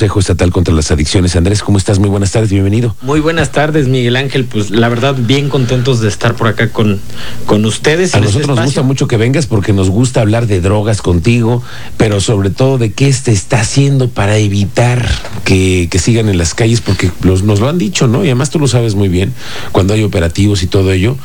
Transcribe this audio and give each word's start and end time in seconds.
Consejo 0.00 0.20
Estatal 0.20 0.50
contra 0.50 0.72
las 0.72 0.90
Adicciones. 0.90 1.36
Andrés, 1.36 1.62
¿cómo 1.62 1.76
estás? 1.76 1.98
Muy 1.98 2.08
buenas 2.08 2.32
tardes, 2.32 2.50
bienvenido. 2.50 2.96
Muy 3.02 3.20
buenas 3.20 3.52
tardes, 3.52 3.86
Miguel 3.86 4.16
Ángel. 4.16 4.46
Pues 4.46 4.70
la 4.70 4.88
verdad, 4.88 5.14
bien 5.14 5.50
contentos 5.50 6.00
de 6.00 6.08
estar 6.08 6.36
por 6.36 6.48
acá 6.48 6.72
con, 6.72 6.98
con 7.44 7.66
ustedes. 7.66 8.14
A 8.14 8.16
este 8.16 8.28
nosotros 8.28 8.56
nos 8.56 8.64
gusta 8.64 8.80
mucho 8.80 9.06
que 9.06 9.18
vengas 9.18 9.46
porque 9.46 9.74
nos 9.74 9.90
gusta 9.90 10.22
hablar 10.22 10.46
de 10.46 10.62
drogas 10.62 11.02
contigo, 11.02 11.62
pero 11.98 12.22
sobre 12.22 12.48
todo 12.48 12.78
de 12.78 12.94
qué 12.94 13.12
se 13.12 13.32
está 13.32 13.60
haciendo 13.60 14.08
para 14.08 14.38
evitar 14.38 15.06
que, 15.44 15.90
sigan 16.00 16.30
en 16.30 16.38
las 16.38 16.54
calles, 16.54 16.80
porque 16.80 17.10
nos 17.22 17.42
lo 17.42 17.68
han 17.68 17.76
dicho, 17.76 18.06
¿no? 18.06 18.24
Y 18.24 18.28
además 18.28 18.48
tú 18.48 18.58
lo 18.58 18.68
sabes 18.68 18.94
muy 18.94 19.08
bien, 19.08 19.34
cuando 19.72 19.92
hay 19.92 20.02
operativos 20.02 20.62
y 20.62 20.66
todo 20.66 20.92
ello, 20.92 21.18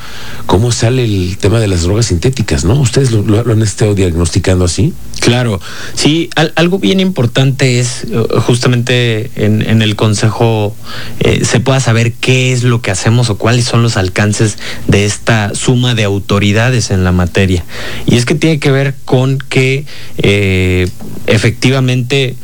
cómo 0.48 0.74
sale 0.74 1.06
el 1.06 1.38
tema 1.38 1.62
de 1.62 1.70
las 1.70 1.84
drogas 1.84 2.08
sintéticas, 2.08 2.66
¿no? 2.66 2.74
¿Ustedes 2.82 3.12
lo, 3.12 3.40
han 3.40 3.62
estado 3.62 3.96
diagnosticando 3.96 4.66
así? 4.66 4.94
Claro, 5.26 5.60
sí, 5.96 6.30
algo 6.54 6.78
bien 6.78 7.00
importante 7.00 7.80
es 7.80 8.04
eh, 8.04 8.28
justamente 8.42 9.32
en, 9.34 9.82
el 9.82 9.96
Consejo 9.96 10.76
eh, 11.20 11.44
se 11.44 11.60
pueda 11.60 11.80
saber 11.80 12.14
qué 12.14 12.54
es 12.54 12.62
lo 12.62 12.84
que 12.84 12.92
hacemos 12.92 13.32
o 13.32 13.38
cuáles 13.40 13.66
son 13.66 13.82
los 13.82 13.98
alcances 13.98 14.60
de 14.86 15.04
esta 15.06 15.56
suma 15.56 15.96
de 15.96 16.04
autoridades 16.04 16.92
en 16.92 17.04
la 17.04 17.12
materia. 17.12 17.66
Y 18.06 18.18
es 18.18 18.26
que 18.26 18.36
tiene 18.36 18.60
que 18.60 18.70
ver 18.70 18.94
con 19.04 19.40
que 19.40 19.86
eh, 20.20 20.88
efectivamente 21.26 22.36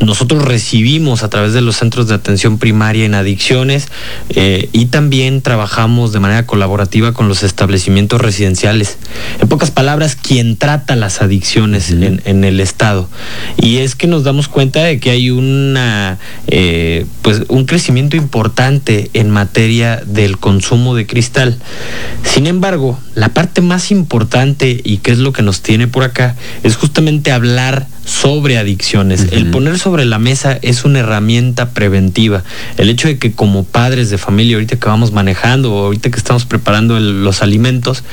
nosotros 0.00 0.44
recibimos 0.44 1.22
a 1.22 1.28
través 1.28 1.52
de 1.52 1.60
los 1.60 1.76
centros 1.76 2.08
de 2.08 2.14
atención 2.14 2.58
primaria 2.58 3.04
en 3.04 3.14
adicciones 3.14 3.88
eh, 4.30 4.68
y 4.72 4.86
también 4.86 5.42
trabajamos 5.42 6.12
de 6.12 6.20
manera 6.20 6.46
colaborativa 6.46 7.12
con 7.12 7.28
los 7.28 7.42
establecimientos 7.42 8.20
residenciales. 8.20 8.98
En 9.40 9.48
pocas 9.48 9.70
palabras, 9.70 10.16
quien 10.16 10.56
trata 10.56 10.94
las 10.94 11.20
adicciones 11.20 11.90
en, 11.90 12.44
el 12.44 12.60
Estado. 12.60 13.08
Y 13.56 13.78
es 13.78 13.94
que 13.94 14.06
nos 14.06 14.22
damos 14.24 14.48
cuenta 14.48 14.84
de 14.84 15.00
que 15.00 15.10
hay 15.10 15.30
una, 15.30 16.18
eh, 16.46 17.04
pues 17.22 17.42
un 17.48 17.64
crecimiento 17.64 18.16
importante 18.16 19.10
en 19.14 19.30
materia 19.30 20.00
del 20.06 20.38
consumo 20.38 20.94
de 20.94 21.06
cristal. 21.06 21.58
Sin 22.22 22.46
embargo, 22.46 22.98
la 23.14 23.30
parte 23.30 23.60
más 23.60 23.90
importante 23.90 24.80
y 24.84 24.98
que 24.98 25.10
es 25.10 25.18
lo 25.18 25.32
que 25.32 25.42
nos 25.42 25.62
tiene 25.62 25.88
por 25.88 26.04
acá 26.04 26.36
es 26.62 26.76
justamente 26.76 27.32
hablar 27.32 27.86
sobre 28.08 28.56
adicciones. 28.56 29.26
El 29.32 29.50
poner 29.50 29.78
sobre 29.78 30.06
la 30.06 30.18
mesa 30.18 30.58
es 30.62 30.84
una 30.84 31.00
herramienta 31.00 31.70
preventiva. 31.70 32.42
El 32.78 32.88
hecho 32.88 33.06
de 33.06 33.18
que 33.18 33.32
como 33.32 33.64
padres 33.64 34.08
de 34.08 34.16
familia, 34.16 34.56
ahorita 34.56 34.76
que 34.76 34.88
vamos 34.88 35.12
manejando 35.12 35.74
o 35.74 35.84
ahorita 35.84 36.10
que 36.10 36.16
estamos 36.16 36.46
preparando 36.46 36.98
los 36.98 37.42
alimentos, 37.42 38.04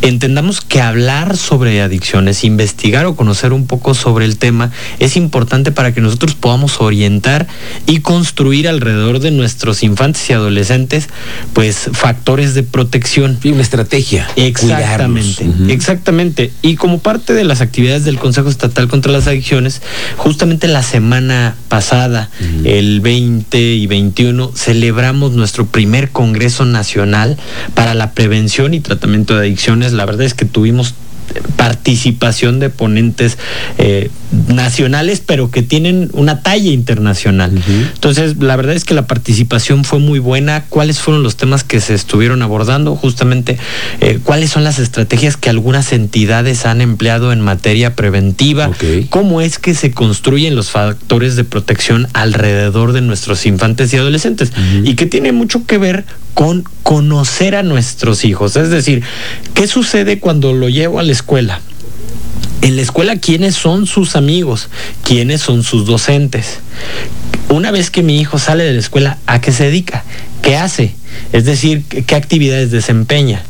entendamos 0.00 0.62
que 0.62 0.80
hablar 0.80 1.36
sobre 1.36 1.82
adicciones, 1.82 2.42
investigar 2.42 3.04
o 3.04 3.16
conocer 3.16 3.52
un 3.52 3.66
poco 3.66 3.92
sobre 3.92 4.24
el 4.24 4.38
tema 4.38 4.70
es 4.98 5.16
importante 5.16 5.72
para 5.72 5.92
que 5.92 6.00
nosotros 6.00 6.34
podamos 6.34 6.80
orientar 6.80 7.46
y 7.86 7.98
construir 8.00 8.66
alrededor 8.66 9.20
de 9.20 9.30
nuestros 9.30 9.82
infantes 9.82 10.28
y 10.30 10.32
adolescentes 10.32 11.08
pues 11.52 11.90
factores 11.92 12.54
de 12.54 12.62
protección. 12.62 13.38
Y 13.42 13.50
una 13.50 13.62
estrategia. 13.62 14.26
Exactamente, 14.36 15.46
exactamente. 15.68 16.50
Y 16.62 16.76
como 16.76 17.00
parte 17.00 17.34
de 17.34 17.44
las 17.44 17.60
actividades 17.60 18.04
del 18.04 18.18
Consejo 18.18 18.48
Estatal 18.48 18.88
contra 18.88 19.12
las 19.12 19.26
Adicciones, 19.26 19.33
justamente 20.16 20.68
la 20.68 20.82
semana 20.82 21.56
pasada, 21.68 22.30
el 22.64 23.00
20 23.00 23.58
y 23.58 23.86
21, 23.86 24.52
celebramos 24.54 25.32
nuestro 25.32 25.66
primer 25.66 26.10
Congreso 26.10 26.64
Nacional 26.64 27.36
para 27.74 27.94
la 27.94 28.12
Prevención 28.12 28.74
y 28.74 28.80
Tratamiento 28.80 29.34
de 29.34 29.46
Adicciones. 29.46 29.92
La 29.92 30.04
verdad 30.04 30.26
es 30.26 30.34
que 30.34 30.44
tuvimos 30.44 30.94
participación 31.56 32.60
de 32.60 32.70
ponentes 32.70 33.38
eh, 33.78 34.10
nacionales, 34.48 35.22
pero 35.24 35.50
que 35.50 35.62
tienen 35.62 36.10
una 36.12 36.42
talla 36.42 36.70
internacional. 36.70 37.52
Entonces, 37.94 38.36
la 38.38 38.56
verdad 38.56 38.74
es 38.74 38.84
que 38.84 38.94
la 38.94 39.06
participación 39.06 39.84
fue 39.84 39.98
muy 39.98 40.18
buena. 40.18 40.64
¿Cuáles 40.68 40.98
fueron 40.98 41.22
los 41.22 41.36
temas 41.36 41.64
que 41.64 41.80
se 41.80 41.94
estuvieron 41.94 42.42
abordando? 42.42 42.96
Justamente, 42.96 43.58
eh, 44.00 44.18
¿cuáles 44.22 44.50
son 44.50 44.64
las 44.64 44.78
estrategias 44.78 45.36
que 45.36 45.50
algunas 45.50 45.92
entidades 45.92 46.66
han 46.66 46.80
empleado 46.80 47.32
en 47.32 47.40
materia 47.40 47.94
preventiva? 47.94 48.70
¿Cómo 49.10 49.40
es 49.40 49.58
que 49.58 49.74
se 49.74 49.92
construyen 49.92 50.56
los 50.56 50.70
factores 50.70 51.36
de 51.36 51.44
protección 51.44 52.08
alrededor 52.12 52.92
de 52.92 53.00
nuestros 53.00 53.46
infantes 53.46 53.92
y 53.92 53.96
adolescentes? 53.96 54.52
Y 54.84 54.94
que 54.94 55.06
tiene 55.06 55.32
mucho 55.32 55.66
que 55.66 55.78
ver 55.78 56.04
con 56.34 56.64
conocer 56.82 57.54
a 57.54 57.62
nuestros 57.62 58.24
hijos. 58.24 58.56
Es 58.56 58.70
decir, 58.70 59.02
¿qué 59.54 59.66
sucede 59.66 60.18
cuando 60.18 60.52
lo 60.52 60.68
llevo 60.68 60.98
a 60.98 61.02
la 61.02 61.12
escuela? 61.12 61.60
En 62.64 62.76
la 62.76 62.82
escuela, 62.82 63.16
¿quiénes 63.16 63.56
son 63.56 63.86
sus 63.86 64.16
amigos? 64.16 64.70
¿Quiénes 65.02 65.42
son 65.42 65.62
sus 65.62 65.84
docentes? 65.84 66.60
Una 67.50 67.70
vez 67.70 67.90
que 67.90 68.02
mi 68.02 68.18
hijo 68.18 68.38
sale 68.38 68.64
de 68.64 68.72
la 68.72 68.78
escuela, 68.78 69.18
¿a 69.26 69.38
qué 69.42 69.52
se 69.52 69.64
dedica? 69.64 70.02
¿Qué 70.40 70.56
hace? 70.56 70.94
Es 71.34 71.44
decir, 71.44 71.84
¿qué 71.84 72.14
actividades 72.14 72.70
desempeña? 72.70 73.42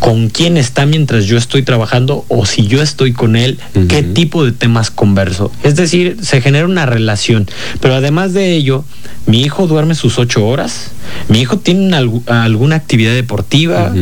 ¿Con 0.00 0.28
quién 0.28 0.56
está 0.56 0.86
mientras 0.86 1.26
yo 1.26 1.38
estoy 1.38 1.62
trabajando? 1.62 2.24
O 2.28 2.46
si 2.46 2.66
yo 2.66 2.82
estoy 2.82 3.12
con 3.12 3.36
él, 3.36 3.58
¿qué 3.88 4.02
tipo 4.02 4.44
de 4.44 4.52
temas 4.52 4.90
converso? 4.90 5.50
Es 5.62 5.76
decir, 5.76 6.18
se 6.22 6.40
genera 6.40 6.66
una 6.66 6.86
relación. 6.86 7.48
Pero 7.80 7.94
además 7.94 8.32
de 8.32 8.52
ello, 8.52 8.84
mi 9.26 9.42
hijo 9.42 9.66
duerme 9.66 9.94
sus 9.94 10.18
ocho 10.18 10.46
horas, 10.46 10.90
mi 11.28 11.40
hijo 11.40 11.58
tiene 11.58 11.96
alguna 11.96 12.76
actividad 12.76 13.14
deportiva, 13.14 13.92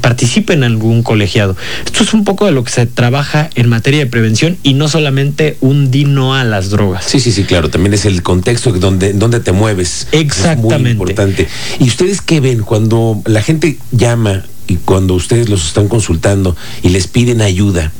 participa 0.00 0.52
en 0.52 0.64
algún 0.64 1.02
colegiado. 1.02 1.56
Esto 1.84 2.02
es 2.02 2.12
un 2.12 2.24
poco 2.24 2.46
de 2.46 2.52
lo 2.52 2.64
que 2.64 2.70
se 2.70 2.86
trabaja 2.86 3.48
en 3.54 3.68
materia 3.68 4.00
de 4.00 4.06
prevención 4.06 4.58
y 4.62 4.74
no 4.74 4.88
solamente 4.88 5.56
un 5.60 5.90
dino 5.90 6.34
a 6.34 6.44
las 6.44 6.70
drogas. 6.70 7.04
Sí, 7.04 7.20
sí, 7.20 7.32
sí, 7.32 7.44
claro. 7.44 7.70
También 7.70 7.94
es 7.94 8.04
el 8.04 8.22
contexto 8.22 8.72
donde, 8.72 9.12
donde 9.12 9.40
te 9.40 9.52
mueves. 9.52 10.08
Exactamente. 10.12 10.74
Es 10.74 10.80
muy 10.82 10.90
importante. 10.90 11.48
¿Y 11.78 11.84
ustedes 11.84 12.20
qué 12.20 12.40
ven 12.40 12.60
cuando 12.60 13.22
la 13.24 13.42
gente 13.42 13.78
llama 13.92 14.44
y 14.68 14.76
cuando 14.76 15.14
ustedes 15.14 15.48
los 15.48 15.66
están 15.66 15.88
consultando 15.88 16.56
y 16.82 16.90
les 16.90 17.08
piden 17.08 17.40
ayuda? 17.40 17.92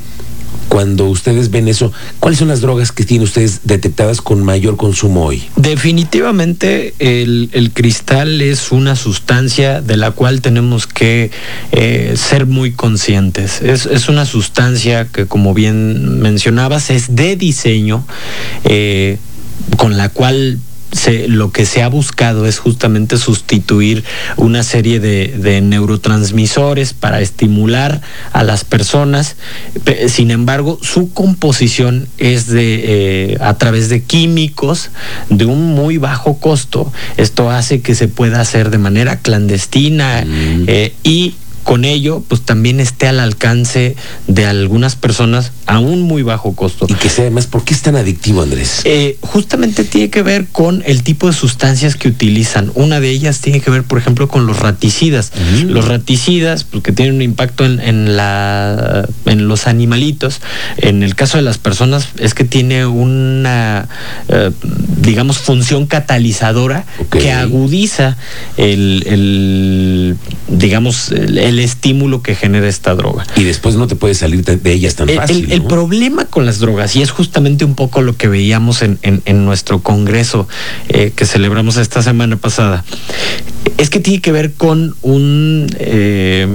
cuando 0.69 1.05
ustedes 1.05 1.49
ven 1.49 1.67
eso, 1.67 1.91
¿cuáles 2.19 2.39
son 2.39 2.47
las 2.47 2.61
drogas 2.61 2.91
que 2.91 3.03
tienen 3.03 3.23
ustedes 3.23 3.61
detectadas 3.63 4.21
con 4.21 4.43
mayor 4.43 4.77
consumo 4.77 5.25
hoy? 5.25 5.43
Definitivamente 5.55 6.93
el, 6.99 7.71
cristal 7.73 8.41
es 8.41 8.71
una 8.71 8.95
sustancia 8.95 9.81
de 9.81 9.97
la 9.97 10.11
cual 10.11 10.41
tenemos 10.41 10.85
que 10.85 11.31
eh, 11.71 12.13
ser 12.15 12.45
muy 12.45 12.71
conscientes. 12.71 13.61
Es, 13.61 14.07
una 14.09 14.25
sustancia 14.25 15.07
que, 15.07 15.25
como 15.25 15.53
bien 15.53 16.19
mencionabas, 16.19 16.91
es 16.91 17.15
de 17.15 17.35
diseño, 17.35 18.05
eh, 18.63 19.17
con 19.77 19.97
la 19.97 20.09
cual 20.09 20.59
lo 21.27 21.51
que 21.51 21.65
se 21.65 21.83
ha 21.83 21.87
buscado 21.87 22.45
es 22.45 22.59
justamente 22.59 23.17
sustituir 23.17 24.03
una 24.37 24.63
serie 24.63 24.99
de, 24.99 25.61
neurotransmisores 25.61 26.93
para 26.93 27.21
estimular 27.21 28.01
a 28.31 28.43
las 28.43 28.63
personas. 28.63 29.35
Sin 30.07 30.31
embargo, 30.31 30.79
su 30.81 31.11
composición 31.13 32.07
es 32.17 32.47
de 32.47 32.81
eh, 33.31 33.37
a 33.39 33.57
través 33.57 33.89
de 33.89 34.03
químicos 34.03 34.89
de 35.29 35.45
un 35.45 35.73
muy 35.75 35.97
bajo 35.97 36.37
costo. 36.39 36.91
Esto 37.17 37.49
hace 37.49 37.81
que 37.81 37.95
se 37.95 38.07
pueda 38.07 38.41
hacer 38.41 38.69
de 38.69 38.77
manera 38.77 39.19
clandestina 39.19 40.23
mm. 40.25 40.63
eh, 40.67 40.93
y 41.03 41.35
con 41.63 41.85
ello, 41.85 42.23
pues 42.27 42.41
también 42.41 42.79
esté 42.79 43.07
al 43.07 43.19
alcance 43.19 43.95
de 44.27 44.45
algunas 44.45 44.95
personas 44.95 45.51
a 45.65 45.79
un 45.79 46.01
muy 46.01 46.23
bajo 46.23 46.55
costo. 46.55 46.87
Y 46.89 46.93
que 46.95 47.09
sea 47.09 47.25
además, 47.25 47.47
¿por 47.47 47.63
qué 47.63 47.73
es 47.73 47.81
tan 47.81 47.95
adictivo, 47.95 48.41
Andrés? 48.41 48.81
Eh, 48.85 49.17
justamente 49.21 49.83
tiene 49.83 50.09
que 50.09 50.23
ver 50.23 50.47
con 50.47 50.83
el 50.85 51.03
tipo 51.03 51.27
de 51.27 51.33
sustancias 51.33 51.95
que 51.95 52.07
utilizan. 52.07 52.71
Una 52.75 52.99
de 52.99 53.09
ellas 53.09 53.39
tiene 53.39 53.61
que 53.61 53.69
ver, 53.69 53.83
por 53.83 53.99
ejemplo, 53.99 54.27
con 54.27 54.45
los 54.45 54.59
raticidas. 54.59 55.31
Mm. 55.35 55.69
Los 55.69 55.87
raticidas, 55.87 56.63
porque 56.63 56.91
tienen 56.91 57.15
un 57.15 57.21
impacto 57.21 57.65
en, 57.65 58.17
la, 58.17 59.07
en 59.25 59.47
los 59.47 59.67
animalitos. 59.67 60.41
En 60.77 61.03
el 61.03 61.15
caso 61.15 61.37
de 61.37 61.43
las 61.43 61.57
personas, 61.57 62.09
es 62.17 62.33
que 62.33 62.43
tiene 62.43 62.85
una, 62.85 63.87
eh, 64.27 64.51
digamos, 65.01 65.37
función 65.37 65.85
catalizadora 65.85 66.85
que 67.09 67.31
agudiza 67.31 68.17
el, 68.57 70.17
digamos, 70.47 71.11
el 71.11 71.48
estímulo 71.57 72.21
que 72.21 72.35
genera 72.35 72.67
esta 72.67 72.93
droga. 72.93 73.25
Y 73.35 73.43
después 73.43 73.75
no 73.75 73.87
te 73.87 73.95
puedes 73.95 74.19
salir 74.19 74.43
de 74.45 74.71
ellas 74.71 74.95
tan 74.95 75.09
fácil. 75.09 75.51
El, 75.51 75.63
problema 75.63 76.25
con 76.25 76.45
las 76.45 76.59
drogas, 76.59 76.95
y 76.95 77.01
es 77.01 77.09
justamente 77.09 77.65
un 77.65 77.73
poco 77.73 78.01
lo 78.01 78.15
que 78.15 78.27
veíamos 78.27 78.83
en, 78.83 78.99
nuestro 79.45 79.79
congreso 79.79 80.47
eh, 80.89 81.11
que 81.15 81.25
celebramos 81.25 81.77
esta 81.77 82.03
semana 82.03 82.35
pasada, 82.35 82.83
es 83.77 83.89
que 83.89 83.99
tiene 83.99 84.21
que 84.21 84.31
ver 84.31 84.53
con 84.53 84.95
un... 85.01 85.67
Eh, 85.79 86.47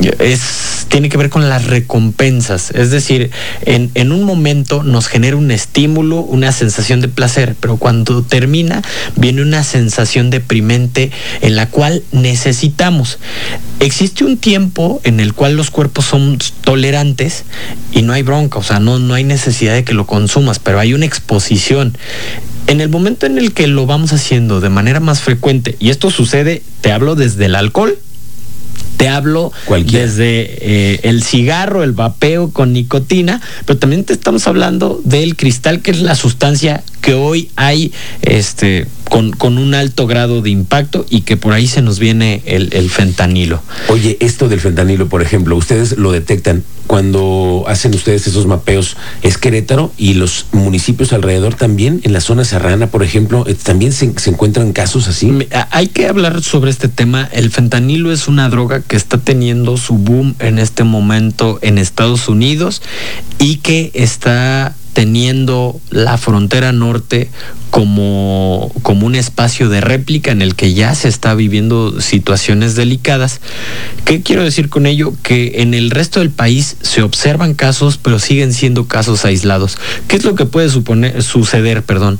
es, 0.00 0.86
tiene 0.88 1.08
que 1.08 1.16
ver 1.16 1.30
con 1.30 1.48
las 1.48 1.66
recompensas. 1.66 2.70
Es 2.70 2.90
decir, 2.90 3.30
en, 3.62 3.90
en, 3.94 4.12
un 4.12 4.24
momento 4.24 4.82
nos 4.82 5.08
genera 5.08 5.36
un 5.36 5.50
estímulo, 5.50 6.20
una 6.20 6.52
sensación 6.52 7.00
de 7.00 7.08
placer, 7.08 7.56
pero 7.58 7.76
cuando 7.76 8.22
termina 8.22 8.82
viene 9.16 9.42
una 9.42 9.64
sensación 9.64 10.30
deprimente 10.30 11.10
en 11.40 11.56
la 11.56 11.68
cual 11.68 12.02
necesitamos. 12.12 13.18
Existe 13.80 14.24
un 14.24 14.38
tiempo 14.38 15.00
en 15.04 15.20
el 15.20 15.34
cual 15.34 15.56
los 15.56 15.70
cuerpos 15.70 16.04
son 16.04 16.38
tolerantes 16.62 17.44
y 17.92 18.02
no 18.02 18.12
hay 18.12 18.22
bronca, 18.22 18.58
o 18.58 18.62
sea, 18.62 18.80
no, 18.80 18.98
no 18.98 19.14
hay 19.14 19.24
necesidad 19.24 19.74
de 19.74 19.84
que 19.84 19.94
lo 19.94 20.06
consumas, 20.06 20.58
pero 20.58 20.80
hay 20.80 20.94
una 20.94 21.06
exposición 21.06 21.96
En 22.66 22.80
el 22.80 22.88
momento 22.88 23.24
en 23.24 23.38
el 23.38 23.54
que 23.54 23.66
lo 23.66 23.86
vamos 23.86 24.12
haciendo 24.12 24.60
de 24.60 24.68
manera 24.68 25.00
más 25.00 25.20
frecuente, 25.22 25.76
y 25.78 25.88
esto 25.88 26.10
sucede, 26.10 26.62
te 26.82 26.92
hablo 26.92 27.14
desde 27.14 27.46
el 27.46 27.54
alcohol, 27.54 27.98
te 28.98 29.08
hablo 29.08 29.52
desde 29.86 30.58
eh, 30.60 31.00
el 31.04 31.22
cigarro, 31.22 31.84
el 31.84 31.92
vapeo 31.92 32.50
con 32.50 32.72
nicotina, 32.72 33.40
pero 33.64 33.78
también 33.78 34.04
te 34.04 34.12
estamos 34.12 34.46
hablando 34.46 35.00
del 35.04 35.36
cristal, 35.36 35.80
que 35.80 35.92
es 35.92 36.02
la 36.02 36.16
sustancia 36.16 36.82
que 37.00 37.14
hoy 37.14 37.50
hay 37.56 37.92
este, 38.22 38.86
con, 39.08 39.32
con 39.32 39.58
un 39.58 39.74
alto 39.74 40.06
grado 40.06 40.42
de 40.42 40.50
impacto 40.50 41.06
y 41.08 41.22
que 41.22 41.36
por 41.36 41.52
ahí 41.52 41.66
se 41.66 41.82
nos 41.82 41.98
viene 41.98 42.42
el, 42.44 42.70
el 42.72 42.90
fentanilo. 42.90 43.62
Oye, 43.88 44.16
esto 44.20 44.48
del 44.48 44.60
fentanilo, 44.60 45.08
por 45.08 45.22
ejemplo, 45.22 45.56
ustedes 45.56 45.96
lo 45.98 46.12
detectan 46.12 46.64
cuando 46.88 47.64
hacen 47.68 47.94
ustedes 47.94 48.26
esos 48.26 48.46
mapeos, 48.46 48.96
es 49.22 49.36
Querétaro 49.36 49.92
y 49.98 50.14
los 50.14 50.46
municipios 50.52 51.12
alrededor 51.12 51.54
también, 51.54 52.00
en 52.02 52.14
la 52.14 52.22
zona 52.22 52.44
serrana, 52.44 52.86
por 52.86 53.04
ejemplo, 53.04 53.44
eh, 53.46 53.54
también 53.54 53.92
se, 53.92 54.10
se, 54.18 54.30
encuentran 54.30 54.72
casos 54.72 55.06
así. 55.06 55.30
Hay 55.70 55.88
que 55.88 56.06
hablar 56.06 56.42
sobre 56.42 56.70
este 56.70 56.88
tema. 56.88 57.28
El 57.30 57.50
fentanilo 57.50 58.10
es 58.10 58.26
una 58.26 58.48
droga 58.48 58.80
que 58.80 58.96
está 58.96 59.18
teniendo 59.18 59.76
su 59.76 59.98
boom 59.98 60.34
en 60.38 60.58
este 60.58 60.82
momento 60.82 61.58
en 61.60 61.76
Estados 61.76 62.26
Unidos 62.26 62.80
y 63.38 63.56
que 63.56 63.90
está 63.92 64.74
teniendo 64.98 65.80
la 65.90 66.18
frontera 66.18 66.72
norte 66.72 67.30
como, 67.70 68.72
como 68.82 69.06
un 69.06 69.14
espacio 69.14 69.68
de 69.68 69.80
réplica 69.80 70.32
en 70.32 70.42
el 70.42 70.56
que 70.56 70.74
ya 70.74 70.92
se 70.96 71.06
está 71.06 71.36
viviendo 71.36 72.00
situaciones 72.00 72.74
delicadas. 72.74 73.40
¿Qué 74.04 74.22
quiero 74.22 74.42
decir 74.42 74.68
con 74.68 74.86
ello? 74.86 75.12
Que 75.22 75.62
en 75.62 75.72
el 75.72 75.90
resto 75.90 76.18
del 76.18 76.30
país 76.30 76.78
se 76.82 77.02
observan 77.02 77.54
casos, 77.54 77.96
pero 77.96 78.18
siguen 78.18 78.52
siendo 78.52 78.88
casos 78.88 79.24
aislados. 79.24 79.78
¿Qué 80.08 80.16
es 80.16 80.24
lo 80.24 80.34
que 80.34 80.46
puede 80.46 80.68
suponer, 80.68 81.22
suceder, 81.22 81.84
perdón, 81.84 82.18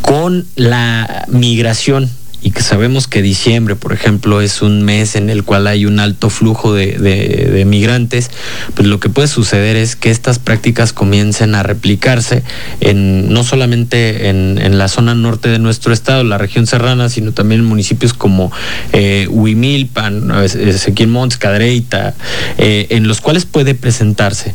con 0.00 0.46
la 0.56 1.26
migración? 1.28 2.10
Y 2.46 2.52
que 2.52 2.62
sabemos 2.62 3.08
que 3.08 3.22
diciembre, 3.22 3.74
por 3.74 3.92
ejemplo, 3.92 4.40
es 4.40 4.62
un 4.62 4.84
mes 4.84 5.16
en 5.16 5.30
el 5.30 5.42
cual 5.42 5.66
hay 5.66 5.84
un 5.84 5.98
alto 5.98 6.30
flujo 6.30 6.72
de, 6.72 6.92
de, 6.92 7.64
migrantes, 7.64 8.30
pues 8.74 8.86
lo 8.86 9.00
que 9.00 9.08
puede 9.08 9.26
suceder 9.26 9.74
es 9.74 9.96
que 9.96 10.12
estas 10.12 10.38
prácticas 10.38 10.92
comiencen 10.92 11.56
a 11.56 11.64
replicarse 11.64 12.44
en 12.78 13.32
no 13.32 13.42
solamente 13.42 14.28
en, 14.28 14.60
en 14.62 14.78
la 14.78 14.86
zona 14.86 15.16
norte 15.16 15.48
de 15.48 15.58
nuestro 15.58 15.92
estado, 15.92 16.22
la 16.22 16.38
región 16.38 16.68
serrana, 16.68 17.08
sino 17.08 17.32
también 17.32 17.62
en 17.62 17.66
municipios 17.66 18.12
como 18.12 18.52
eh, 18.92 19.26
Huimilpan, 19.28 20.30
Ezequiel 20.44 21.08
Montes, 21.08 21.38
Cadreita, 21.38 22.14
eh, 22.58 22.86
en 22.90 23.08
los 23.08 23.20
cuales 23.20 23.44
puede 23.44 23.74
presentarse. 23.74 24.54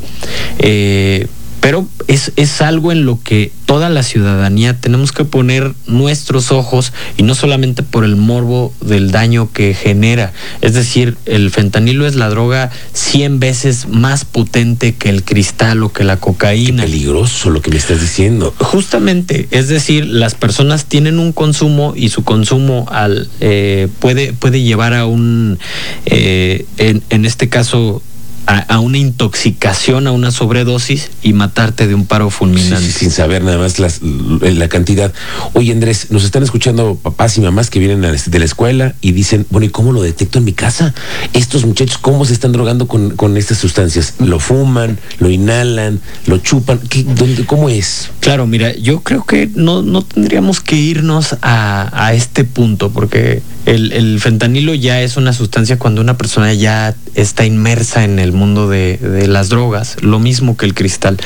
Eh, 0.60 1.28
pero 1.62 1.88
es, 2.08 2.34
es 2.36 2.62
algo 2.62 2.92
en 2.92 3.06
lo 3.06 3.20
que 3.24 3.52
toda 3.66 3.90
la 3.90 4.04
ciudadanía 4.04 4.78
tenemos 4.82 5.12
que 5.12 5.24
poner 5.24 5.74
nuestros 5.88 6.52
ojos 6.52 6.92
y 7.18 7.24
no 7.24 7.36
solamente 7.36 7.84
por 7.84 8.04
el 8.04 8.16
morbo 8.16 8.74
del 8.82 9.12
daño 9.12 9.50
que 9.54 9.74
genera. 9.74 10.34
Es 10.62 10.74
decir, 10.74 11.16
el 11.26 11.52
fentanilo 11.52 12.06
es 12.06 12.16
la 12.16 12.30
droga 12.30 12.72
100 12.94 13.40
veces 13.40 13.88
más 13.88 14.26
potente 14.26 14.96
que 14.96 15.10
el 15.10 15.24
cristal 15.24 15.84
o 15.84 15.94
que 15.94 16.04
la 16.04 16.18
cocaína. 16.18 16.84
Qué 16.84 16.92
peligroso 16.92 17.52
lo 17.52 17.62
que 17.62 17.70
me 17.70 17.78
estás 17.78 18.02
diciendo. 18.02 18.54
Justamente, 18.58 19.48
es 19.52 19.70
decir, 19.70 20.08
las 20.08 20.36
personas 20.36 20.86
tienen 20.86 21.20
un 21.20 21.32
consumo 21.32 21.94
y 21.96 22.10
su 22.10 22.24
consumo 22.24 22.88
al 22.90 23.30
eh, 23.40 23.88
puede, 24.00 24.34
puede 24.34 24.64
llevar 24.64 24.94
a 24.94 25.06
un, 25.06 25.60
eh, 26.06 26.66
en, 26.78 27.04
en 27.10 27.26
este 27.26 27.50
caso, 27.50 28.02
a, 28.46 28.80
una 28.80 28.98
intoxicación, 28.98 30.08
a 30.08 30.12
una 30.12 30.32
sobredosis 30.32 31.10
y 31.22 31.34
matarte 31.34 31.88
de 31.88 31.96
un 31.96 32.06
paro 32.06 32.30
fulminante. 32.30 32.92
sin 32.92 33.12
saber 33.12 33.44
nada 33.44 33.58
más 33.58 33.80
la 33.80 34.68
cantidad. 34.70 35.14
Oye, 35.54 35.72
Andrés, 35.72 36.08
nos 36.10 36.24
están 36.24 36.44
escuchando 36.44 36.96
papás 36.96 37.38
y 37.38 37.42
mamás 37.42 37.70
que 37.70 37.80
vienen 37.80 38.02
de 38.02 38.40
la 38.40 38.46
escuela 38.46 38.96
y 39.02 39.12
dicen, 39.12 39.46
bueno, 39.50 39.66
¿y 39.66 39.70
cómo 39.70 39.92
lo 39.92 40.02
detecto 40.02 40.40
en 40.40 40.46
mi 40.46 40.54
casa? 40.54 40.94
Estos 41.34 41.66
muchachos, 41.66 41.98
¿cómo 41.98 42.26
se 42.26 42.34
están 42.34 42.52
drogando 42.52 42.88
con, 42.88 43.12
con 43.12 43.38
estas 43.38 43.58
sustancias? 43.58 44.16
¿Lo 44.20 44.40
fuman, 44.40 45.00
lo 45.20 45.30
inhalan, 45.30 46.00
lo 46.26 46.38
chupan? 46.38 46.80
¿Qué, 46.90 47.04
dónde, 47.04 47.46
¿Cómo 47.46 47.70
es? 47.70 48.10
Claro, 48.20 48.48
mira, 48.48 48.76
yo 48.76 49.02
creo 49.02 49.24
que 49.24 49.50
no, 49.54 49.82
no 49.82 50.04
tendríamos 50.04 50.62
que 50.62 50.76
irnos 50.76 51.38
a, 51.42 51.90
a 51.94 52.14
este 52.14 52.44
punto, 52.44 52.92
porque 52.92 53.42
el, 53.66 53.92
el 53.92 54.20
fentanilo 54.20 54.74
ya 54.74 55.02
es 55.02 55.18
una 55.18 55.34
sustancia 55.34 55.78
cuando 55.78 56.02
una 56.02 56.18
persona 56.18 56.54
ya 56.54 56.96
está 57.16 57.46
inmersa 57.46 58.04
en 58.04 58.20
el 58.20 58.32
mundo 58.32 58.70
de, 58.70 58.98
de, 58.98 59.28
las 59.28 59.50
drogas, 59.50 59.98
lo 60.02 60.20
mismo 60.20 60.58
que 60.58 60.66
el 60.66 60.74
cristal. 60.74 61.18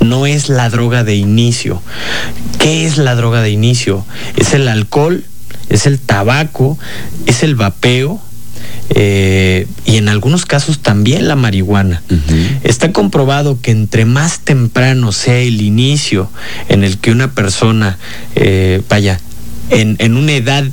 No 0.00 0.26
es 0.26 0.48
la 0.48 0.70
droga 0.70 1.04
de 1.04 1.16
inicio. 1.16 1.82
¿Qué 2.58 2.86
es 2.86 2.96
la 2.98 3.14
droga 3.14 3.42
de 3.42 3.50
inicio? 3.50 4.06
Es 4.36 4.54
el 4.54 4.68
alcohol, 4.68 5.24
es 5.68 5.86
el 5.86 5.98
tabaco, 5.98 6.78
es 7.26 7.42
el 7.42 7.56
vapeo, 7.56 8.20
eh, 8.94 9.66
y 9.86 9.96
en 9.96 10.08
algunos 10.08 10.44
casos 10.44 10.80
también 10.80 11.28
la 11.28 11.36
marihuana. 11.36 12.02
Uh 12.10 12.14
-huh. 12.14 12.58
Está 12.62 12.92
comprobado 12.92 13.58
que 13.60 13.70
entre 13.70 14.04
más 14.04 14.40
temprano 14.40 15.12
sea 15.12 15.38
el 15.38 15.60
inicio 15.60 16.30
en 16.68 16.84
el 16.84 16.98
que 16.98 17.10
una 17.10 17.32
persona, 17.32 17.98
eh, 18.34 18.82
vaya, 18.88 19.18
en, 19.70 19.96
en 19.98 20.16
una 20.16 20.32
edad 20.32 20.64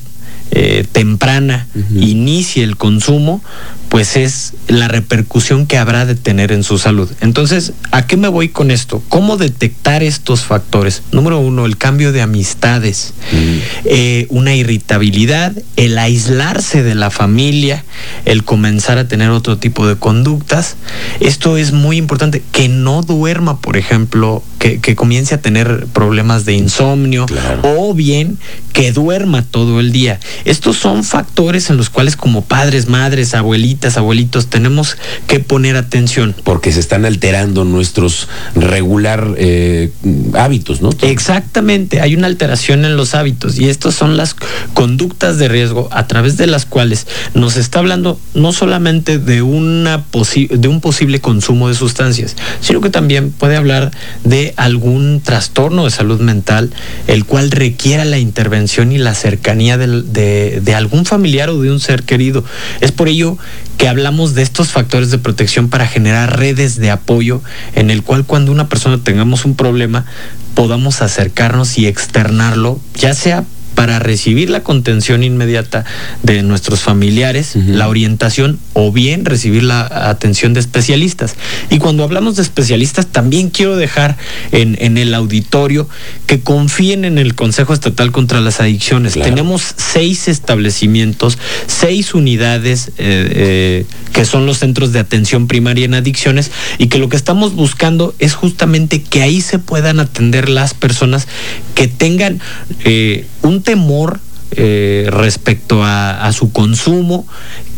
eh, 0.52 0.86
temprana 0.92 1.68
uh 1.76 1.80
-huh. 1.80 2.10
inicie 2.10 2.64
el 2.64 2.76
consumo, 2.76 3.42
pues 3.90 4.16
es 4.16 4.54
la 4.68 4.88
repercusión 4.88 5.66
que 5.66 5.78
habrá 5.78 6.06
de 6.06 6.16
tener 6.16 6.52
en 6.52 6.64
su 6.64 6.78
salud. 6.78 7.10
Entonces, 7.22 7.74
¿a 7.92 8.06
qué 8.06 8.18
me 8.18 8.28
voy 8.28 8.50
con 8.50 8.72
esto? 8.72 9.02
¿Cómo 9.10 9.36
detectar 9.36 10.04
estos 10.04 10.42
factores? 10.42 11.02
Número 11.12 11.40
uno, 11.40 11.66
el 11.66 11.78
cambio 11.78 12.12
de 12.12 12.22
amistades, 12.22 13.14
mm. 13.32 13.58
eh, 13.86 14.28
una 14.30 14.56
irritabilidad, 14.56 15.54
el 15.76 15.98
aislarse 15.98 16.84
de 16.84 16.96
la 16.96 17.10
familia, 17.10 17.84
el 18.26 18.44
comenzar 18.44 19.00
a 19.00 19.08
tener 19.08 19.32
otro 19.32 19.58
tipo 19.58 19.88
de 19.88 19.96
conductas. 19.96 20.76
Esto 21.20 21.58
es 21.58 21.72
muy 21.72 21.98
importante, 21.98 22.44
que 22.52 22.70
no 22.70 23.02
duerma, 23.02 23.60
por 23.60 23.76
ejemplo, 23.76 24.44
que, 24.60 24.80
que 24.80 24.96
comience 24.96 25.34
a 25.34 25.42
tener 25.42 25.88
problemas 25.88 26.46
de 26.46 26.54
insomnio 26.54 27.26
claro. 27.26 27.62
o 27.64 27.94
bien 27.94 28.38
que 28.74 28.92
duerma 28.92 29.42
todo 29.42 29.80
el 29.80 29.92
día. 29.92 30.20
Estos 30.46 30.78
son 30.78 31.04
factores 31.04 31.70
en 31.70 31.78
los 31.78 31.90
cuales 31.90 32.16
como 32.16 32.44
padres, 32.44 32.88
madres, 32.88 33.34
abuelitos, 33.34 33.98
abuelitos, 33.98 34.48
tenemos 34.48 34.98
que 35.28 35.40
poner 35.40 35.76
atención. 35.76 36.36
Porque 36.44 36.72
se 36.72 36.80
están 36.80 37.06
alterando 37.06 37.66
nuestros 37.66 38.28
regular 38.56 39.34
eh, 39.38 39.92
hábitos, 40.34 40.82
¿no? 40.82 40.90
Exactamente, 41.02 42.02
hay 42.02 42.16
una 42.16 42.28
alteración 42.28 42.86
en 42.86 42.96
los 42.96 43.16
hábitos 43.16 43.58
y 43.60 43.70
estas 43.70 43.96
son 43.96 44.18
las 44.18 44.36
conductas 44.74 45.38
de 45.38 45.48
riesgo 45.48 45.90
a 45.92 46.08
través 46.08 46.38
de 46.38 46.48
las 46.48 46.66
cuales 46.66 47.08
nos 47.34 47.58
está 47.58 47.80
hablando 47.80 48.20
no 48.34 48.54
solamente 48.54 49.20
de, 49.20 49.42
una 49.42 50.06
de 50.50 50.68
un 50.68 50.82
posible 50.82 51.20
consumo 51.20 51.68
de 51.68 51.76
sustancias, 51.76 52.36
sino 52.62 52.82
que 52.82 52.90
también 52.90 53.32
puede 53.32 53.56
hablar 53.56 53.92
de 54.24 54.49
algún 54.58 55.22
trastorno 55.22 55.86
de 55.86 55.92
salud 55.92 56.20
mental, 56.20 56.72
el 57.08 57.26
cual 57.26 57.52
requiera 57.52 58.06
la 58.06 58.18
intervención 58.18 58.92
y 58.92 58.98
la 58.98 59.16
cercanía 59.16 59.78
de, 59.78 60.04
de, 60.04 60.62
de 60.62 60.76
algún 60.76 61.06
familiar 61.06 61.50
o 61.50 61.62
de 61.62 61.72
un 61.72 61.80
ser 61.80 62.04
querido. 62.04 62.44
Es 62.82 62.92
por 62.92 63.08
ello 63.08 63.38
que 63.78 63.88
hablamos 63.88 64.36
de 64.36 64.42
estos 64.42 64.70
factores 64.70 65.12
de 65.12 65.20
protección 65.20 65.70
para 65.70 65.88
generar 65.88 66.38
redes 66.38 66.78
de 66.78 66.92
apoyo 66.92 67.42
en 67.76 67.90
el 67.90 68.04
cual 68.04 68.26
cuando 68.26 68.52
una 68.52 68.68
persona 68.68 69.00
tengamos 69.04 69.46
un 69.46 69.56
problema 69.56 70.06
podamos 70.54 71.02
acercarnos 71.02 71.78
y 71.78 71.88
externarlo, 71.88 72.80
ya 72.96 73.14
sea 73.14 73.46
para 73.80 73.98
recibir 73.98 74.50
la 74.50 74.62
contención 74.62 75.24
inmediata 75.24 75.86
de 76.22 76.44
nuestros 76.44 76.82
familiares, 76.82 77.56
uh 77.56 77.60
-huh. 77.60 77.76
la 77.76 77.88
orientación 77.88 78.60
o 78.74 78.92
bien 78.92 79.24
recibir 79.24 79.64
la 79.64 80.10
atención 80.10 80.54
de 80.54 80.60
especialistas. 80.60 81.36
Y 81.70 81.78
cuando 81.78 82.04
hablamos 82.04 82.36
de 82.36 82.42
especialistas, 82.42 83.08
también 83.08 83.50
quiero 83.50 83.78
dejar 83.78 84.18
en, 84.52 84.78
en 84.82 84.98
el 84.98 85.14
auditorio 85.14 85.88
que 86.28 86.42
confíen 86.42 87.06
en 87.06 87.18
el 87.18 87.36
Consejo 87.36 87.74
Estatal 87.74 88.12
contra 88.12 88.42
las 88.42 88.60
Adicciones. 88.60 89.14
Claro. 89.14 89.30
Tenemos 89.30 89.76
seis 89.78 90.28
establecimientos, 90.28 91.38
seis 91.68 92.14
unidades 92.14 92.90
eh, 92.90 92.96
eh, 92.98 93.86
que 94.12 94.26
son 94.26 94.46
los 94.46 94.58
centros 94.58 94.92
de 94.92 95.00
atención 95.00 95.48
primaria 95.48 95.86
en 95.86 95.94
adicciones 95.94 96.52
y 96.80 96.88
que 96.88 96.98
lo 96.98 97.08
que 97.08 97.16
estamos 97.16 97.56
buscando 97.56 98.14
es 98.20 98.34
justamente 98.34 99.02
que 99.02 99.22
ahí 99.22 99.40
se 99.40 99.58
puedan 99.58 100.02
atender 100.02 100.50
las 100.50 100.74
personas 100.74 101.30
que 101.76 101.88
tengan 101.88 102.42
eh, 102.84 103.26
un 103.42 103.64
temor 103.64 104.20
eh, 104.52 105.08
respecto 105.12 105.84
a, 105.84 106.32
su 106.34 106.52
consumo, 106.52 107.28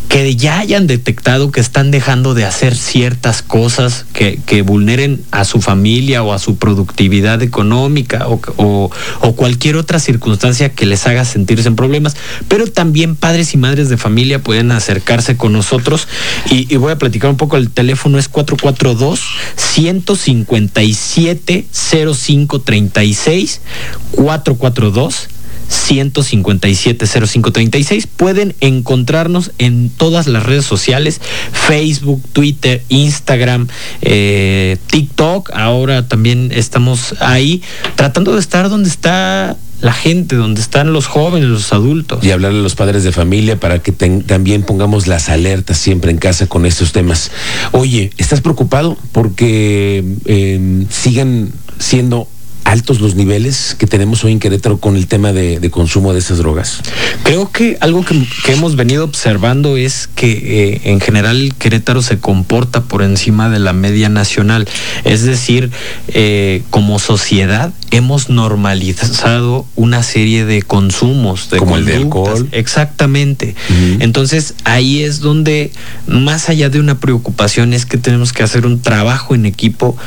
que 0.08 0.38
ya 0.38 0.60
hayan 0.60 0.88
detectado 0.88 1.51
que 1.51 1.60
están 1.60 1.91
dejando 1.91 2.34
de 2.34 2.46
hacer 2.46 2.75
ciertas 2.75 3.41
cosas 3.41 4.06
que, 4.13 4.62
vulneren 4.62 5.22
a 5.32 5.44
su 5.44 5.62
familia 5.62 6.24
o 6.24 6.34
a 6.34 6.39
su 6.39 6.56
productividad 6.56 7.41
económica 7.41 8.25
o, 8.27 8.89
cualquier 9.36 9.75
otra 9.75 10.00
circunstancia 10.00 10.70
que 10.70 10.86
les 10.86 11.06
haga 11.08 11.25
sentirse 11.25 11.68
en 11.68 11.75
problemas. 11.75 12.15
Pero 12.48 12.68
también 12.68 13.15
padres 13.15 13.53
y 13.53 13.58
madres 13.58 13.89
de 13.89 13.98
familia 13.98 14.39
pueden 14.39 14.72
acercarse 14.72 15.36
con 15.36 15.51
nosotros 15.51 16.08
y, 16.50 16.74
voy 16.77 16.94
a 16.94 16.98
platicar 16.98 17.30
un 17.30 17.38
poco. 17.38 17.58
El 17.58 17.70
teléfono 17.70 18.18
es 18.18 18.30
442 18.30 19.20
157 19.58 21.65
0536 21.72 23.62
442 24.12 25.27
157-0536. 25.71 28.07
Pueden 28.07 28.53
encontrarnos 28.59 29.51
en 29.57 29.89
todas 29.89 30.27
las 30.27 30.45
redes 30.45 30.65
sociales, 30.65 31.21
Facebook, 31.51 32.21
Twitter, 32.33 32.83
Instagram, 32.89 33.69
eh, 34.01 34.77
TikTok. 34.87 35.51
Ahora 35.53 36.05
también 36.07 36.51
estamos 36.53 37.15
ahí 37.19 37.63
tratando 37.95 38.33
de 38.33 38.39
estar 38.39 38.69
donde 38.69 38.89
está 38.89 39.57
la 39.81 39.93
gente, 39.93 40.35
donde 40.35 40.61
están 40.61 40.93
los 40.93 41.07
jóvenes, 41.07 41.49
los 41.49 41.73
adultos. 41.73 42.23
Y 42.23 42.31
hablarle 42.31 42.59
a 42.59 42.61
los 42.61 42.75
padres 42.75 43.03
de 43.03 43.11
familia 43.11 43.59
para 43.59 43.79
que 43.79 43.91
también 43.91 44.63
pongamos 44.63 45.07
las 45.07 45.29
alertas 45.29 45.77
siempre 45.77 46.11
en 46.11 46.17
casa 46.17 46.47
con 46.47 46.65
estos 46.65 46.91
temas. 46.91 47.31
Oye, 47.71 48.11
¿estás 48.17 48.41
preocupado 48.41 48.97
porque 49.11 50.03
eh, 50.25 50.85
sigan 50.89 51.51
siendo 51.79 52.27
altos 52.71 53.01
los 53.01 53.15
niveles 53.15 53.75
que 53.77 53.85
tenemos 53.85 54.23
hoy 54.23 54.31
en 54.31 54.39
Querétaro 54.39 54.77
con 54.77 54.95
el 54.95 55.07
tema 55.07 55.33
de, 55.33 55.59
de 55.59 55.69
consumo 55.69 56.13
de 56.13 56.19
esas 56.19 56.37
drogas? 56.37 56.81
Creo 57.23 57.51
que 57.51 57.77
algo 57.81 58.05
que, 58.05 58.25
que 58.45 58.53
hemos 58.53 58.77
venido 58.77 59.03
observando 59.03 59.75
es 59.75 60.07
que 60.15 60.31
eh, 60.75 60.81
en 60.85 61.01
general 61.01 61.53
Querétaro 61.59 62.01
se 62.01 62.19
comporta 62.19 62.83
por 62.83 63.03
encima 63.03 63.49
de 63.49 63.59
la 63.59 63.73
media 63.73 64.07
nacional. 64.07 64.69
Es 65.03 65.23
decir, 65.23 65.69
eh, 66.07 66.63
como 66.69 66.97
sociedad 66.99 67.73
hemos 67.91 68.29
normalizado 68.29 69.65
una 69.75 70.01
serie 70.01 70.45
de 70.45 70.61
consumos, 70.61 71.49
de 71.49 71.57
como 71.57 71.71
conductas. 71.71 71.93
el 71.93 71.99
de 71.99 72.03
alcohol. 72.05 72.49
Exactamente. 72.53 73.55
Uh 73.69 73.73
-huh. 73.73 73.97
Entonces 73.99 74.53
ahí 74.63 75.03
es 75.03 75.19
donde, 75.19 75.71
más 76.07 76.47
allá 76.47 76.69
de 76.69 76.79
una 76.79 76.99
preocupación, 76.99 77.73
es 77.73 77.85
que 77.85 77.97
tenemos 77.97 78.31
que 78.31 78.43
hacer 78.43 78.65
un 78.65 78.81
trabajo 78.81 79.35
en 79.35 79.45
equipo 79.45 79.97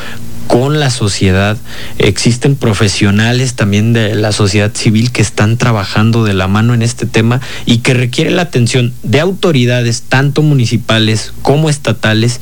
con 0.46 0.80
la 0.80 0.90
sociedad. 0.90 1.56
Existen 1.98 2.56
profesionales 2.56 3.54
también 3.54 3.92
de 3.92 4.14
la 4.14 4.32
sociedad 4.32 4.72
civil 4.74 5.12
que 5.12 5.22
están 5.22 5.56
trabajando 5.56 6.24
de 6.24 6.34
la 6.34 6.48
mano 6.48 6.74
en 6.74 6.82
este 6.82 7.06
tema 7.06 7.40
y 7.66 7.78
que 7.78 7.94
requiere 7.94 8.30
la 8.30 8.42
atención 8.42 8.92
de 9.02 9.20
autoridades, 9.20 10.02
tanto 10.02 10.42
municipales 10.42 11.32
como 11.42 11.70
estatales, 11.70 12.40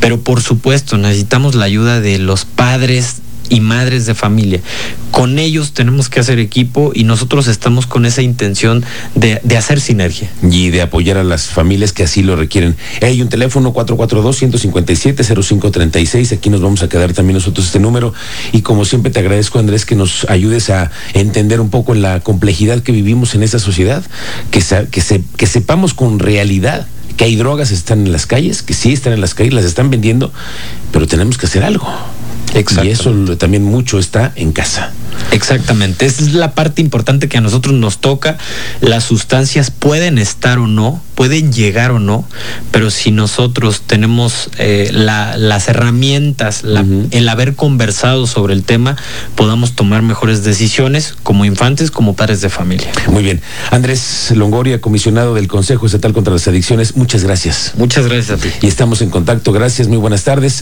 pero 0.00 0.20
por 0.20 0.40
supuesto 0.40 0.96
necesitamos 0.96 1.54
la 1.54 1.64
ayuda 1.66 2.00
de 2.00 2.18
los 2.18 2.44
padres 2.44 3.22
y 3.50 3.60
madres 3.60 4.06
de 4.06 4.14
familia. 4.14 4.62
Con 5.10 5.38
ellos 5.38 5.74
tenemos 5.74 6.08
que 6.08 6.20
hacer 6.20 6.38
equipo 6.38 6.92
y 6.94 7.04
nosotros 7.04 7.48
estamos 7.48 7.86
con 7.86 8.06
esa 8.06 8.22
intención 8.22 8.82
de, 9.14 9.42
de 9.44 9.58
hacer 9.58 9.78
sinergia. 9.80 10.30
Y 10.42 10.70
de 10.70 10.80
apoyar 10.80 11.18
a 11.18 11.24
las 11.24 11.48
familias 11.48 11.92
que 11.92 12.04
así 12.04 12.22
lo 12.22 12.36
requieren. 12.36 12.76
Hay 13.02 13.20
un 13.20 13.28
teléfono 13.28 13.74
442-157-0536. 13.74 16.32
Aquí 16.32 16.48
nos 16.48 16.62
vamos 16.62 16.82
a 16.82 16.88
quedar 16.88 17.12
también 17.12 17.34
nosotros 17.34 17.66
este 17.66 17.80
número. 17.80 18.14
Y 18.52 18.62
como 18.62 18.86
siempre 18.86 19.12
te 19.12 19.18
agradezco, 19.18 19.58
Andrés, 19.58 19.84
que 19.84 19.96
nos 19.96 20.24
ayudes 20.30 20.70
a 20.70 20.90
entender 21.12 21.60
un 21.60 21.68
poco 21.70 21.94
la 21.94 22.20
complejidad 22.20 22.82
que 22.82 22.92
vivimos 22.92 23.34
en 23.34 23.42
esta 23.42 23.58
sociedad, 23.58 24.02
que, 24.50 24.62
que, 24.90 25.00
se, 25.00 25.22
que 25.36 25.46
sepamos 25.46 25.92
con 25.92 26.18
realidad 26.18 26.86
que 27.16 27.24
hay 27.24 27.36
drogas 27.36 27.70
están 27.70 28.06
en 28.06 28.12
las 28.12 28.24
calles, 28.24 28.62
que 28.62 28.72
sí 28.72 28.94
están 28.94 29.12
en 29.12 29.20
las 29.20 29.34
calles, 29.34 29.52
las 29.52 29.66
están 29.66 29.90
vendiendo, 29.90 30.32
pero 30.90 31.06
tenemos 31.06 31.36
que 31.36 31.44
hacer 31.44 31.64
algo. 31.64 31.86
Y 32.82 32.88
eso 32.88 33.12
también 33.36 33.62
mucho 33.62 33.98
está 33.98 34.32
en 34.36 34.52
casa. 34.52 34.92
Exactamente, 35.32 36.06
esa 36.06 36.22
es 36.22 36.32
la 36.34 36.52
parte 36.54 36.80
importante 36.80 37.28
que 37.28 37.38
a 37.38 37.40
nosotros 37.40 37.74
nos 37.74 37.98
toca. 37.98 38.38
Las 38.80 39.04
sustancias 39.04 39.70
pueden 39.70 40.18
estar 40.18 40.58
o 40.58 40.66
no, 40.66 41.02
pueden 41.14 41.52
llegar 41.52 41.90
o 41.90 41.98
no, 41.98 42.24
pero 42.70 42.90
si 42.90 43.10
nosotros 43.10 43.82
tenemos 43.86 44.50
eh, 44.58 44.90
la, 44.92 45.36
las 45.36 45.68
herramientas, 45.68 46.64
la, 46.64 46.80
uh 46.82 46.84
-huh. 46.84 47.08
el 47.10 47.28
haber 47.28 47.54
conversado 47.54 48.26
sobre 48.26 48.54
el 48.54 48.64
tema, 48.64 48.96
podamos 49.36 49.74
tomar 49.74 50.02
mejores 50.02 50.42
decisiones 50.42 51.14
como 51.22 51.44
infantes, 51.44 51.90
como 51.90 52.14
padres 52.14 52.40
de 52.40 52.48
familia. 52.48 52.90
Muy 53.08 53.22
bien. 53.22 53.40
Andrés 53.70 54.32
Longoria, 54.34 54.80
comisionado 54.80 55.34
del 55.34 55.46
Consejo 55.46 55.86
Estatal 55.86 56.12
contra 56.12 56.32
las 56.32 56.48
Adicciones, 56.48 56.96
muchas 56.96 57.22
gracias. 57.22 57.72
Muchas 57.76 58.06
gracias 58.06 58.38
a 58.38 58.42
ti. 58.42 58.48
Y 58.62 58.66
estamos 58.66 59.02
en 59.02 59.10
contacto. 59.10 59.52
Gracias, 59.52 59.88
muy 59.88 59.98
buenas 59.98 60.24
tardes. 60.24 60.54